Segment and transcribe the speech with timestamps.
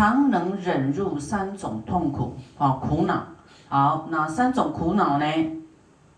[0.00, 3.22] 常能忍入三种痛苦啊苦恼。
[3.68, 5.26] 好，哪三种苦恼呢？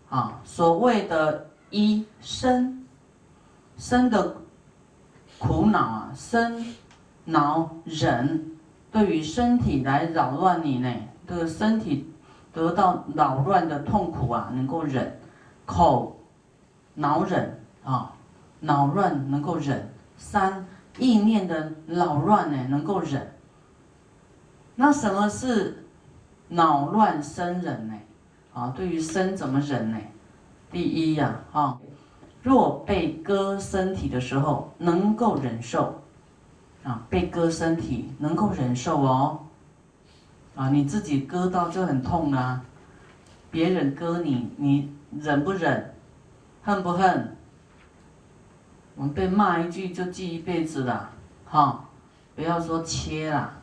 [0.09, 2.87] 啊，所谓的一生
[3.77, 4.37] 生的
[5.37, 6.65] 苦恼啊，生
[7.25, 8.53] 恼忍，
[8.93, 10.89] 对于身体来扰乱你呢，
[11.27, 12.09] 这个身体
[12.53, 15.19] 得到扰乱的痛苦啊，能够忍，
[15.67, 16.17] 口
[16.95, 18.13] 恼忍啊，
[18.61, 19.93] 恼乱能够忍。
[20.17, 20.65] 三
[20.99, 23.29] 意念的扰乱呢，能够忍。
[24.75, 25.79] 那什么是？
[26.49, 27.95] 恼乱生忍呢？
[28.53, 29.97] 啊，对于生怎么忍呢？
[30.71, 31.79] 第一呀，哈，
[32.43, 36.03] 若被割身体的时候，能够忍受，
[36.85, 39.41] 啊，被割身体能够忍受哦，
[40.55, 42.63] 啊，你自己割到就很痛啊，
[43.51, 45.95] 别人割你，你忍不忍？
[46.63, 47.35] 恨不恨？
[48.95, 51.09] 我们被骂一句就记一辈子了，
[51.47, 51.85] 哈，
[52.37, 53.55] 不要说切了，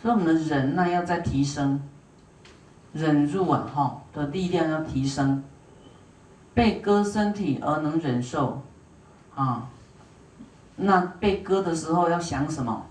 [0.00, 1.80] 所以我们的忍耐要再提升。
[2.92, 5.44] 忍住啊，哈的力量要提升。
[6.54, 8.62] 被割身体而能忍受，
[9.34, 9.68] 啊，
[10.74, 12.84] 那被割的时候要想什么？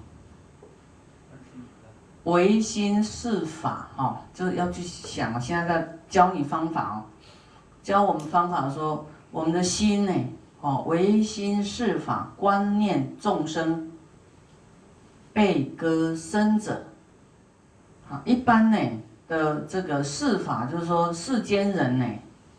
[2.24, 5.40] 唯心是法，哈，就要去想。
[5.42, 7.04] 现在在教你方法哦，
[7.84, 10.14] 教我们方法说，我们的心呢，
[10.62, 13.92] 哦，唯心是法，观念众生
[15.34, 16.86] 被割身者，
[18.10, 18.78] 啊，一般呢。
[19.30, 22.06] 的这个世法，就是说世间人呢，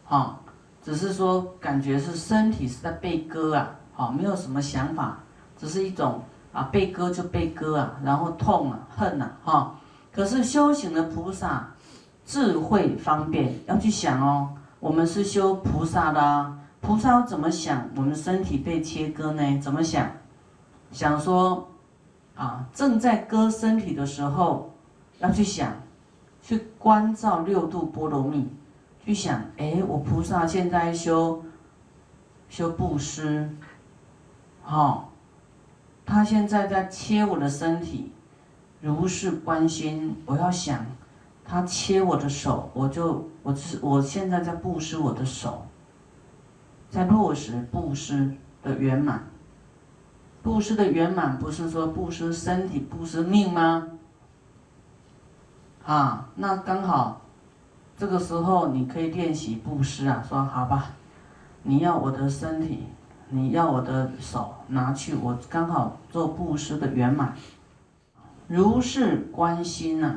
[0.05, 0.39] 哈，
[0.83, 5.17] 只是说感觉是身体是在被割啊，好，没有什么想法，
[5.57, 6.21] 只是一种
[6.53, 9.75] 啊被割就被割啊，然后痛啊恨啊，哈。
[10.13, 11.67] 可是修行的菩萨
[12.27, 17.89] 智慧方便，要去想哦，我们是修菩萨的啊，菩萨要怎么想？
[17.97, 19.59] 我们身体被切割呢？
[19.59, 20.07] 怎么想？
[20.93, 21.67] 想说
[22.35, 24.75] 啊，正在割身体的时候，
[25.19, 25.73] 要去想。
[26.41, 28.49] 去关照六度波罗蜜，
[29.05, 31.45] 去想，哎，我菩萨现在修
[32.49, 33.51] 修布施，
[34.63, 35.13] 好，
[36.07, 38.13] 他现在在切我的身体，
[38.81, 40.87] 如是关心，我要想，
[41.45, 45.67] 他切我的手，我就我是我现在在布施我的手，
[46.89, 49.29] 在落实布施的圆满，
[50.41, 53.87] 布施的圆满不是说布施身体、布施命吗？
[55.89, 57.23] 啊，那刚好，
[57.97, 60.23] 这个时候你可以练习布施啊。
[60.29, 60.91] 说好吧，
[61.63, 62.85] 你要我的身体，
[63.31, 67.33] 你要我的手，拿去，我刚好做布施的圆满。
[68.49, 70.15] 如是关心呐，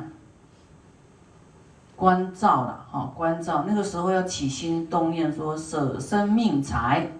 [1.96, 3.64] 关照了哈，关照。
[3.66, 7.10] 那个时候要起心动念，说舍生命财，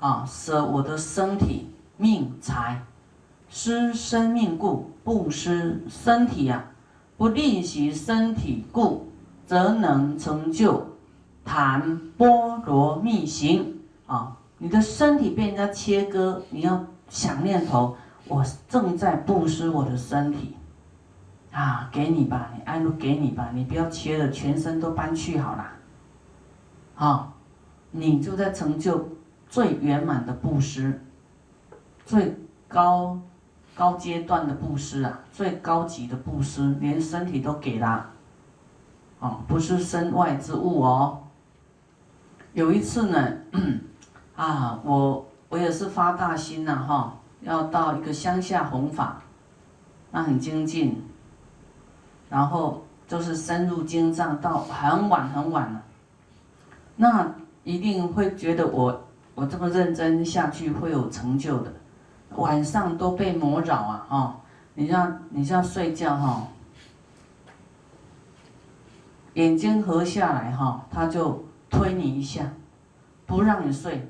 [0.00, 2.82] 啊，舍我的身体命财，
[3.48, 6.62] 施生命故布施身体呀。
[7.16, 9.08] 不吝惜身体故，
[9.46, 10.86] 则能成就
[11.44, 14.36] 檀波罗蜜行啊！
[14.58, 17.96] 你的身体被人家切割，你要想念头，
[18.28, 20.56] 我正在布施我的身体
[21.52, 21.88] 啊！
[21.90, 25.66] 给你吧，你安路给你吧，你不要切了，全身都搬去好了。
[26.94, 27.32] 好，
[27.90, 29.08] 你就在成就
[29.48, 31.02] 最圆满的布施，
[32.04, 32.36] 最
[32.68, 33.18] 高。
[33.76, 38.06] 高阶段的布施啊，最高级的布施，连身体都给了，
[39.20, 41.20] 哦，不是身外之物哦。
[42.54, 43.32] 有一次呢，
[44.34, 49.20] 啊，我我也是发大心呐，哈，要到一个乡下弘法，
[50.10, 51.04] 那很精进，
[52.30, 55.82] 然后就是深入经藏到很晚很晚了，
[56.96, 57.30] 那
[57.62, 59.04] 一定会觉得我
[59.34, 61.70] 我这么认真下去会有成就的。
[62.30, 64.06] 晚上都被魔扰啊！
[64.08, 64.40] 哈，
[64.74, 66.48] 你像你像睡觉哈，
[69.34, 72.52] 眼睛合下来哈，他就推你一下，
[73.24, 74.06] 不让你睡。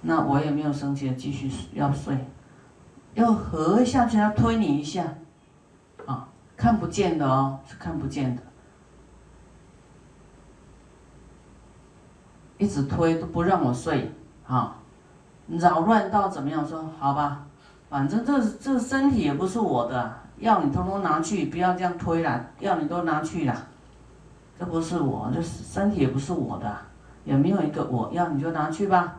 [0.00, 2.16] 那我也没有生气，继续要睡，
[3.14, 5.14] 要合下去，他推你一下，
[6.06, 8.42] 啊，看不见的哦，是看不见的，
[12.56, 14.12] 一直推都不让我睡，
[14.46, 14.76] 啊。
[15.48, 16.66] 扰乱到怎么样？
[16.66, 17.46] 说好吧，
[17.88, 23.54] 反正这这身体也不是我的，要你通通拿去，不要这样推了，要你都拿去了，
[24.58, 26.76] 这不是我，这身体也不是我的，
[27.24, 29.18] 也没有一个我要你就拿去吧。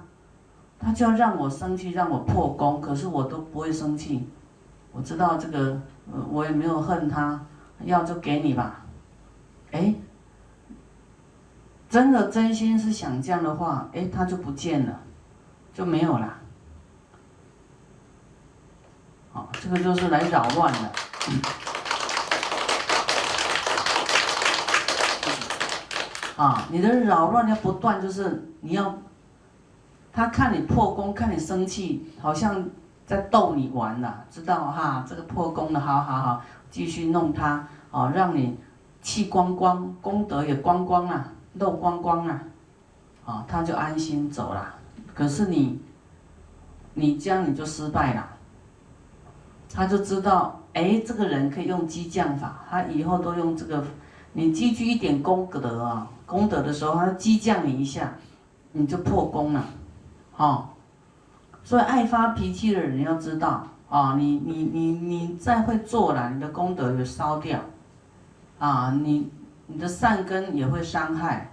[0.77, 4.27] 他就要让我生气，让我破功，可是我都不会生气，
[4.91, 5.81] 我知道这个，
[6.29, 7.39] 我也没有恨他，
[7.85, 8.81] 要就给你吧。
[9.71, 9.95] 哎，
[11.89, 14.99] 真的真心是想这样的话，哎，他就不见了。
[15.77, 16.33] 就没有了，
[19.31, 20.79] 好，这个就是来扰乱的。
[26.35, 28.91] 啊，你的扰乱要不断，就是你要，
[30.11, 32.67] 他看你破功，看你生气，好像
[33.05, 35.05] 在逗你玩呐，知道哈？
[35.07, 36.41] 这个破功的，好好好，
[36.71, 38.59] 继续弄他，哦，让你
[39.03, 42.41] 气光光，功德也光光啊，漏光光啊，
[43.27, 44.73] 啊，他就安心走了。
[45.17, 45.81] 可是你，
[46.93, 48.27] 你这样你就失败了。
[49.73, 53.83] 他就知道，哎，这个人可以用激将法，他以后都用这个，
[54.33, 56.07] 你积聚一点功德啊。
[56.27, 58.13] 功德的时候，他激将你一下，
[58.73, 59.65] 你就破功了，
[60.35, 60.69] 哦。
[61.63, 67.59] 所以爱发脾气的人要知道，啊，你你你你再会做了，你的功德也烧掉，
[68.59, 69.31] 啊，你
[69.65, 71.49] 你的善根也会伤害，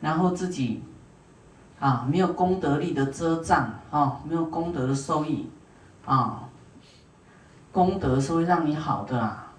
[0.00, 0.82] 然后自己，
[1.86, 5.48] 啊，没有功德力的遮障，啊，没有功德的收益，
[6.04, 6.42] 啊，
[7.70, 9.52] 功德是会让你好的啊。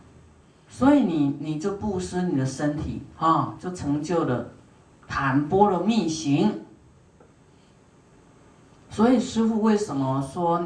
[0.67, 4.45] 所以你你就布施你的身体啊，就成就了
[5.07, 6.65] 坦波罗蜜行。
[8.89, 10.65] 所以师父为什么说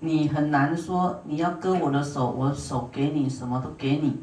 [0.00, 4.18] 你很难说你要割我的手，我手给你什么都给你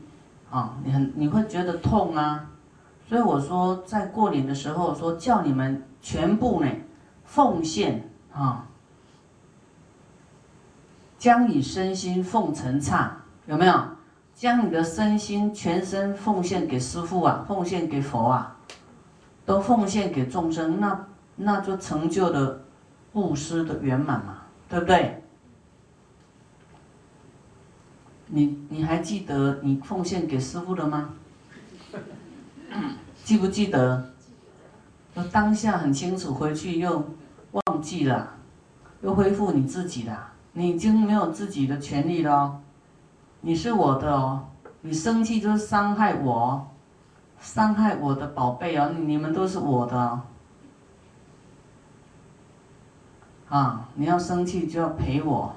[0.50, 0.77] 啊？
[0.83, 2.50] 你很你会觉得痛啊？
[3.12, 6.72] 所以我说在过年的时候说叫你们全部呢
[7.25, 8.66] 奉献啊，
[11.19, 13.18] 将你身心奉承刹，
[13.48, 13.84] 有没有？
[14.34, 18.56] 将你的身心全身奉献给师父啊，奉献给佛啊，
[19.46, 22.62] 都奉献给众生，那那就成就了
[23.12, 25.22] 布施的圆满嘛，对不对？
[28.28, 31.10] 你你还记得你奉献给师父了吗？
[33.23, 34.12] 记不记得？
[35.31, 37.06] 当下很清楚，回去又
[37.51, 38.35] 忘记了，
[39.01, 42.62] 又恢复你自己了，你已经没有自己的权利了。
[43.41, 44.47] 你是我的哦，
[44.81, 46.68] 你生气就是伤害我，
[47.39, 50.21] 伤害我的宝贝哦，你们都是我的，
[53.50, 55.56] 啊，你要生气就要陪我，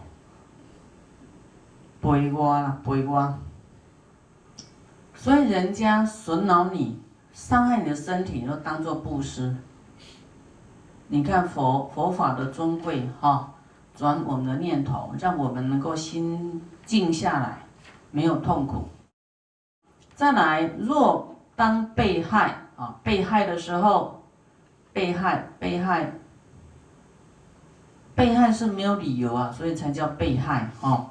[2.02, 3.38] 陪我啦，陪我。
[5.14, 7.00] 所以人家损恼你，
[7.34, 9.54] 伤害你的身体，就当做布施。
[11.08, 13.52] 你看佛佛法的尊贵哈，
[13.94, 17.58] 转我们的念头，让我们能够心静下来。
[18.10, 18.88] 没有痛苦。
[20.14, 24.22] 再来，若当被害啊，被害的时候，
[24.92, 26.12] 被害，被害，
[28.14, 31.10] 被害是没有理由啊，所以才叫被害哦，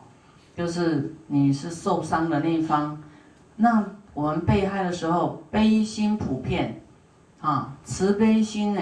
[0.55, 2.97] 就是你是受伤的那一方。
[3.57, 6.81] 那我们被害的时候，悲心普遍
[7.41, 8.81] 啊，慈悲心呢，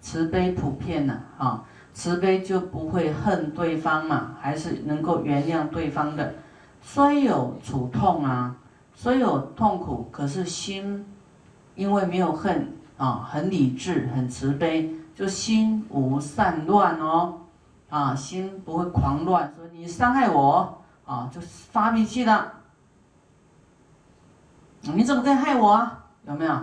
[0.00, 1.64] 慈悲普遍呢啊，
[1.94, 6.34] 慈悲就不会恨对方嘛，还是能够原谅对方的。
[6.82, 8.54] 虽有楚痛啊，
[8.94, 11.04] 虽有痛苦，可是心
[11.74, 17.40] 因为没有恨啊，很理智，很慈悲，就心无散乱哦，
[17.88, 22.52] 啊，心不会狂乱，说你伤害我啊，就发脾气了，
[24.94, 26.04] 你怎么可以害我啊？
[26.26, 26.58] 有没有？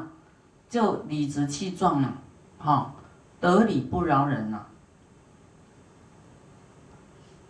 [0.70, 2.14] 就理直气壮了，
[2.58, 2.94] 哈，
[3.40, 4.66] 得理不饶人呐，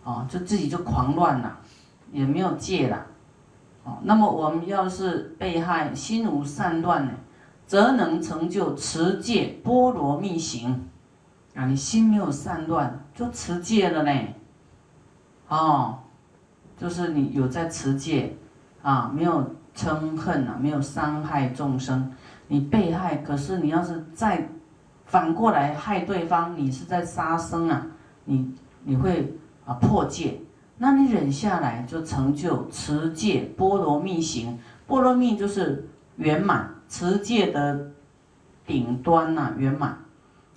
[0.02, 1.60] 哦，就自己就狂乱了。
[2.12, 3.06] 也没有戒了，
[3.82, 7.12] 哦，那么我们要是被害，心无善乱呢，
[7.66, 10.86] 则能成就持戒波罗蜜行，
[11.56, 14.28] 啊，你心没有善乱，就持戒了呢，
[15.48, 15.98] 哦，
[16.76, 18.36] 就是你有在持戒，
[18.80, 22.12] 啊，没有嗔恨啊，没有伤害众生，
[22.48, 24.48] 你被害，可是你要是再
[25.04, 27.86] 反过来害对方，你是在杀生啊，
[28.24, 28.54] 你
[28.84, 30.40] 你会啊破戒。
[30.76, 34.58] 那你忍下来，就成就持戒波罗蜜行。
[34.86, 37.90] 波罗蜜就是圆满，持戒的
[38.66, 39.96] 顶端呐，圆满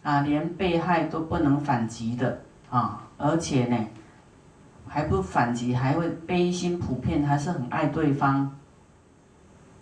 [0.03, 3.77] 啊，连被害都不能反击的啊，而且呢，
[4.87, 8.55] 还不反击，还会悲心普遍，还是很爱对方。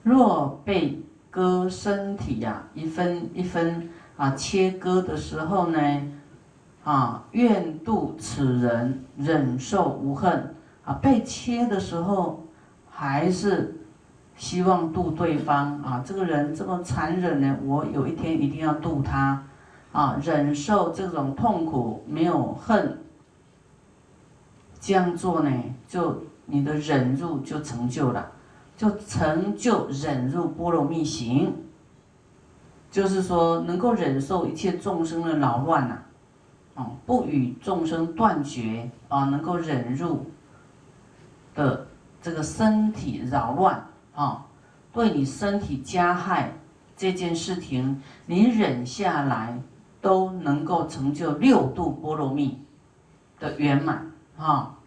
[0.05, 5.79] 若被割身体呀，一分一分啊切割的时候呢？
[6.83, 10.53] 啊，愿度此人，忍受无恨。
[10.83, 12.45] 啊，被切的时候，
[12.88, 13.81] 还是
[14.35, 15.81] 希望度对方。
[15.81, 19.43] 啊，这个人这么残忍呢，我有一天一定要度他。
[19.91, 23.00] 啊，忍受这种痛苦，没有恨。
[24.79, 25.51] 这样做呢，
[25.88, 28.31] 就你的忍辱就成就了，
[28.75, 31.53] 就成就忍辱波罗蜜行。
[32.91, 36.01] 就是说，能够忍受一切众生的扰乱呐。
[36.75, 40.25] 啊，不与众生断绝啊，能够忍入
[41.53, 41.88] 的
[42.22, 44.46] 这个身体扰乱啊，
[44.91, 46.51] 对你身体加害
[46.98, 49.58] 这件事情，你忍下来
[50.01, 52.62] 都能够成就六度波罗蜜
[53.39, 54.77] 的圆满啊。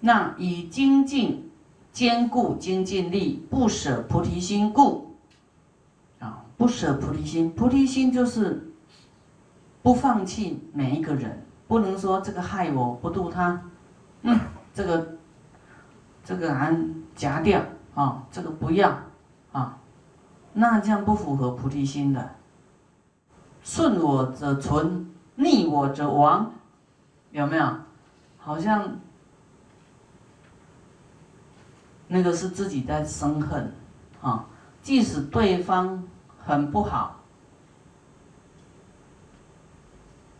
[0.00, 1.49] 那以精进
[1.92, 5.16] 坚固精进力，不舍菩提心故
[6.20, 8.72] 啊，不舍菩提心，菩提心就是
[9.82, 13.60] 不放弃每一个人，不能说这个害我不度他，
[14.22, 14.38] 嗯，
[14.72, 15.16] 这个
[16.24, 17.60] 这个俺夹掉
[17.94, 18.96] 啊，这个不要
[19.52, 19.78] 啊，
[20.52, 22.36] 那这样不符合菩提心的。
[23.62, 26.52] 顺我者存，逆我者亡，
[27.32, 27.66] 有没有？
[28.38, 29.00] 好像。
[32.12, 33.72] 那个是自己在生恨，
[34.20, 34.44] 啊，
[34.82, 36.02] 即使对方
[36.44, 37.20] 很不好，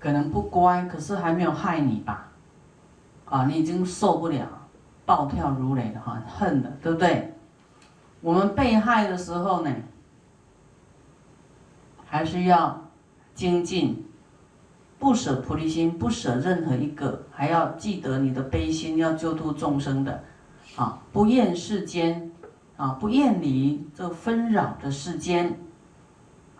[0.00, 2.26] 可能不乖，可是还没有害你吧？
[3.24, 4.48] 啊，你已经受不了，
[5.06, 7.32] 暴跳如雷的哈，恨的，对不对？
[8.20, 9.72] 我们被害的时候呢，
[12.04, 12.82] 还是要
[13.32, 14.04] 精进，
[14.98, 20.24] 不舍菩提心，不舍任何一个，还要记得你的悲心，要救度众生的。
[20.76, 22.30] 啊，不厌世间，
[22.76, 25.58] 啊，不厌离这纷扰的世间，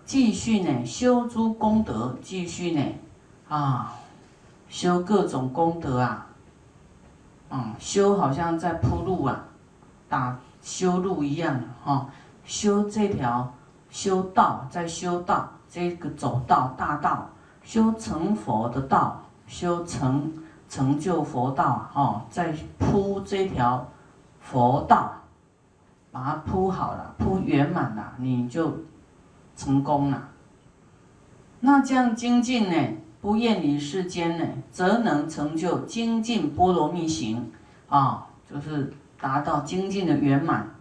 [0.05, 2.83] 继续呢修诸功德，继续呢，
[3.49, 3.95] 啊，
[4.69, 6.26] 修各种功德啊，
[7.50, 9.45] 嗯，修好像在铺路啊，
[10.09, 12.09] 打修路一样哈，
[12.45, 13.55] 修这条
[13.88, 17.31] 修道，在修道这个走道大道，
[17.62, 20.31] 修成佛的道，修成
[20.69, 23.87] 成就佛道啊，在铺这条。
[24.41, 25.23] 佛道，
[26.11, 28.79] 把它铺好了，铺圆满了，你就
[29.55, 30.29] 成功了。
[31.61, 37.53] 那这样精进呢，不厌离世间呢，则能成就精进波罗蜜行
[37.89, 40.75] 啊，就是达到精进的圆满。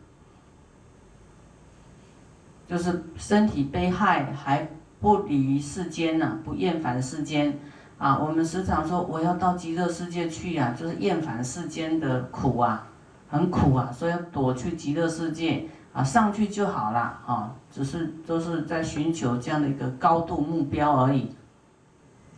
[2.65, 4.69] 就是身体被害还
[5.01, 7.59] 不离世间呢，不厌烦世间
[7.97, 8.17] 啊。
[8.17, 12.87] 我们时常说我要到极乐世界去呀，就是厌烦世间的苦啊。
[13.29, 21.35] 很苦啊，所以要躲去极乐世界啊，上去就好了啊，只是都是在寻求这样的一个高度目标而已。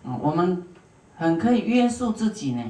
[0.03, 0.63] 嗯，我们
[1.15, 2.63] 很可以约束自己呢。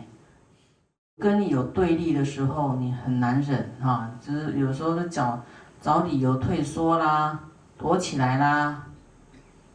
[1.17, 5.39] 跟你有对立的时候，你很难忍哈，就是有时候就找
[5.79, 7.39] 找理由退缩啦，
[7.77, 8.87] 躲起来啦，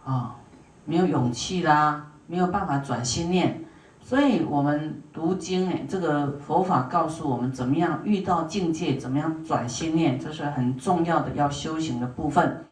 [0.05, 0.35] 啊，
[0.85, 3.65] 没有勇气啦，没有办法转心念。
[4.09, 12.66] 所以，我们读经，这个佛法告诉我们怎么样遇到境界，怎么样转心念，这是很重要的要修行的部分。